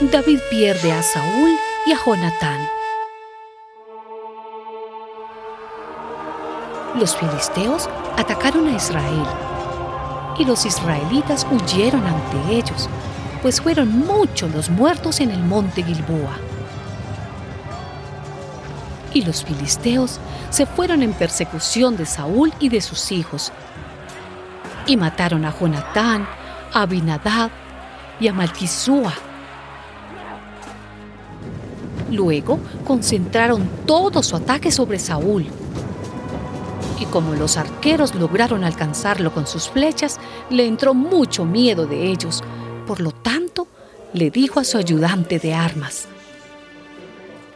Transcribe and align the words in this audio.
David 0.00 0.40
pierde 0.48 0.92
a 0.92 1.02
Saúl 1.02 1.50
y 1.84 1.92
a 1.92 1.98
Jonatán. 2.02 2.66
Los 6.98 7.14
filisteos 7.14 7.86
atacaron 8.16 8.66
a 8.68 8.76
Israel 8.76 9.26
y 10.38 10.46
los 10.46 10.64
israelitas 10.64 11.46
huyeron 11.50 12.02
ante 12.06 12.56
ellos, 12.56 12.88
pues 13.42 13.60
fueron 13.60 13.98
muchos 13.98 14.50
los 14.54 14.70
muertos 14.70 15.20
en 15.20 15.32
el 15.32 15.40
monte 15.40 15.82
Gilboa. 15.82 16.38
Y 19.12 19.22
los 19.22 19.44
filisteos 19.44 20.18
se 20.48 20.64
fueron 20.64 21.02
en 21.02 21.12
persecución 21.12 21.98
de 21.98 22.06
Saúl 22.06 22.54
y 22.58 22.70
de 22.70 22.80
sus 22.80 23.12
hijos, 23.12 23.52
y 24.86 24.96
mataron 24.96 25.44
a 25.44 25.52
Jonatán, 25.52 26.26
a 26.72 26.82
Abinadab 26.82 27.50
y 28.18 28.28
a 28.28 28.32
Malquisúa. 28.32 29.12
Luego 32.10 32.58
concentraron 32.86 33.68
todo 33.86 34.22
su 34.22 34.36
ataque 34.36 34.70
sobre 34.70 34.98
Saúl. 34.98 35.46
Y 36.98 37.04
como 37.06 37.34
los 37.34 37.56
arqueros 37.56 38.14
lograron 38.14 38.64
alcanzarlo 38.64 39.32
con 39.32 39.46
sus 39.46 39.68
flechas, 39.68 40.18
le 40.50 40.66
entró 40.66 40.92
mucho 40.92 41.44
miedo 41.44 41.86
de 41.86 42.10
ellos. 42.10 42.42
Por 42.86 43.00
lo 43.00 43.12
tanto, 43.12 43.66
le 44.12 44.30
dijo 44.30 44.60
a 44.60 44.64
su 44.64 44.76
ayudante 44.76 45.38
de 45.38 45.54
armas, 45.54 46.08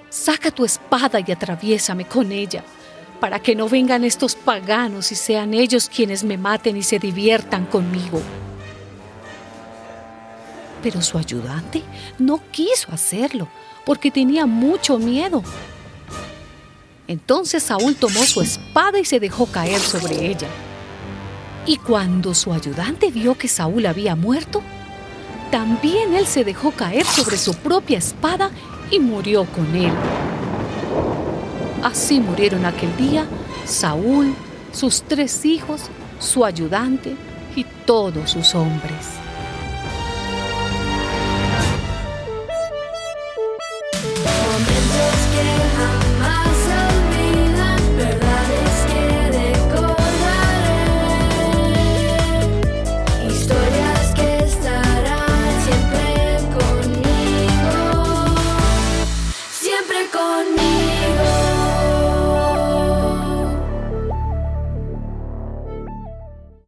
Saca 0.08 0.52
tu 0.52 0.64
espada 0.64 1.18
y 1.27 1.33
atraviésame 1.33 2.05
con 2.06 2.30
ella, 2.30 2.62
para 3.18 3.41
que 3.41 3.56
no 3.56 3.68
vengan 3.68 4.05
estos 4.05 4.36
paganos 4.36 5.11
y 5.11 5.16
sean 5.16 5.52
ellos 5.52 5.91
quienes 5.94 6.22
me 6.22 6.39
maten 6.39 6.77
y 6.77 6.84
se 6.84 7.00
diviertan 7.00 7.66
conmigo. 7.66 8.22
Pero 10.83 11.00
su 11.03 11.19
ayudante 11.19 11.83
no 12.19 12.41
quiso 12.50 12.92
hacerlo, 12.92 13.48
porque 13.84 14.11
tenía 14.11 14.47
mucho 14.47 14.98
miedo. 14.98 15.42
Entonces 17.06 17.62
Saúl 17.62 17.97
tomó 17.97 18.25
su 18.25 18.41
espada 18.41 18.98
y 18.98 19.05
se 19.05 19.20
dejó 19.20 19.47
caer 19.47 19.80
sobre 19.80 20.27
ella. 20.27 20.48
Y 21.67 21.77
cuando 21.77 22.34
su 22.34 22.52
ayudante 22.52 23.11
vio 23.11 23.36
que 23.36 23.48
Saúl 23.48 23.86
había 23.86 24.17
muerto, 24.17 24.62
también 25.50 26.14
él 26.14 26.27
se 26.27 26.45
dejó 26.45 26.70
caer 26.72 27.06
sobre 27.06 27.36
su 27.36 27.55
propia 27.55 27.98
espada 27.98 28.50
y 28.91 28.98
murió 28.98 29.45
con 29.45 29.75
él. 29.75 29.92
Así 31.83 32.20
murieron 32.20 32.64
aquel 32.64 32.95
día 32.97 33.27
Saúl, 33.67 34.34
sus 34.72 35.02
tres 35.02 35.45
hijos, 35.45 35.83
su 36.19 36.45
ayudante 36.45 37.14
y 37.56 37.64
todos 37.86 38.30
sus 38.30 38.55
hombres. 38.55 39.06